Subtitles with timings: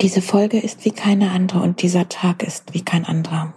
[0.00, 3.54] Diese Folge ist wie keine andere und dieser Tag ist wie kein anderer.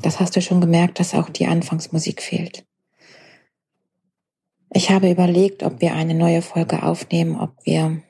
[0.00, 2.64] Das hast du schon gemerkt, dass auch die Anfangsmusik fehlt.
[4.72, 8.02] Ich habe überlegt, ob wir eine neue Folge aufnehmen, ob wir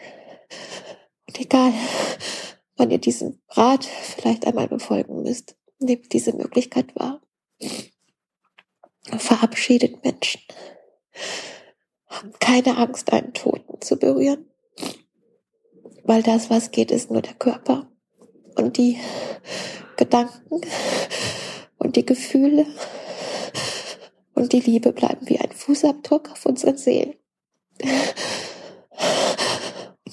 [1.34, 1.72] und egal,
[2.76, 7.20] wann ihr diesen Rat vielleicht einmal befolgen müsst, nehmt diese Möglichkeit wahr.
[9.18, 10.40] Verabschiedet Menschen.
[12.06, 14.48] Haben keine Angst, einen Toten zu berühren.
[16.04, 17.90] Weil das, was geht, ist nur der Körper.
[18.54, 19.00] Und die
[19.96, 20.60] Gedanken
[21.78, 22.66] und die Gefühle
[24.34, 27.14] und die Liebe bleiben wie ein Fußabdruck auf unseren Seelen.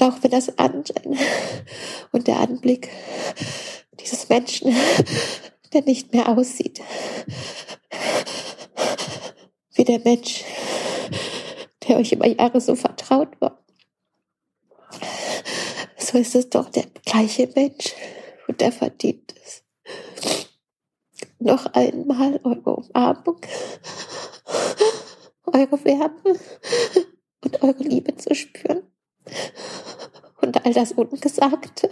[0.01, 1.15] Auch wenn das Ansehen
[2.11, 2.89] und der Anblick
[3.99, 4.75] dieses Menschen,
[5.73, 6.81] der nicht mehr aussieht,
[9.75, 10.43] wie der Mensch,
[11.87, 13.63] der euch über Jahre so vertraut war.
[15.99, 17.93] So ist es doch der gleiche Mensch
[18.47, 19.63] und der verdient es.
[21.37, 23.39] Noch einmal eure Umarmung,
[25.45, 26.39] eure Wärme
[27.43, 28.80] und eure Liebe zu spüren.
[30.63, 31.89] All das Ungesagte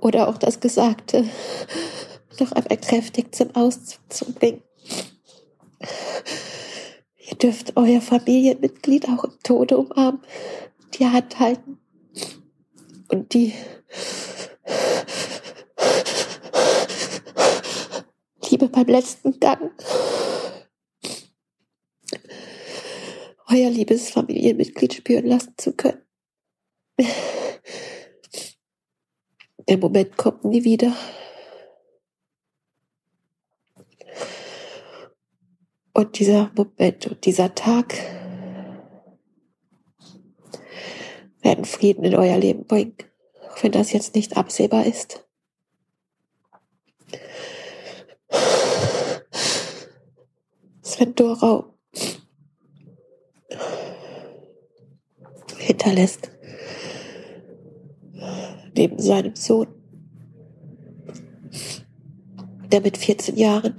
[0.00, 1.24] oder auch das Gesagte
[2.40, 4.62] noch einmal kräftig zum Ausdruck zu bringen.
[7.16, 10.20] Ihr dürft euer Familienmitglied auch im Tode umarmen,
[10.98, 11.78] die Hand halten
[13.08, 13.54] und die
[18.50, 19.72] Liebe beim letzten Gang.
[23.48, 26.03] Euer liebes Familienmitglied spüren lassen zu können.
[29.68, 30.94] Der Moment kommt nie wieder.
[35.92, 37.94] Und dieser Moment und dieser Tag
[41.40, 42.96] werden Frieden in euer Leben bringen,
[43.48, 45.24] auch wenn das jetzt nicht absehbar ist.
[50.82, 51.74] Sven Dorau
[55.58, 56.33] hinterlässt
[58.76, 59.68] neben seinem Sohn,
[62.70, 63.76] der mit 14 Jahren